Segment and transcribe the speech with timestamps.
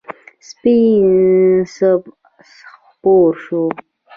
[0.47, 1.07] سپین
[1.75, 2.11] صبح
[2.47, 3.63] خپور شو.